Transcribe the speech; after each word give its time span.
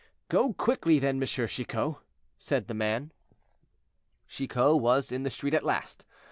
"Go 0.29 0.53
quickly 0.53 0.97
then, 0.97 1.21
M. 1.21 1.27
Chicot," 1.27 1.93
said 2.39 2.65
the 2.67 2.73
man. 2.73 3.11
Chicot 4.27 4.79
was 4.79 5.11
in 5.11 5.21
the 5.21 5.29
street 5.29 5.53
at 5.53 5.63
last. 5.63 6.07